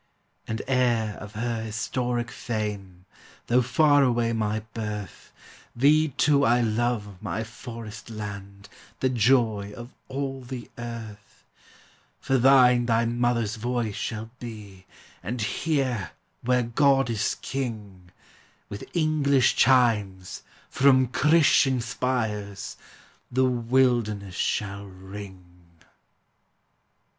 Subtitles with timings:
[0.47, 3.05] And heir of her historic fame,
[3.45, 5.31] Though far away my birth,
[5.75, 8.67] Thee, too, I love, my Forest land,
[8.99, 11.45] The joy of all the earth;
[12.19, 14.87] For thine thy mother's voice shall be,
[15.21, 18.09] And here, where God is king,
[18.69, 22.75] With English chimes, from Christian spires,
[23.31, 25.45] The wilderness shall ring.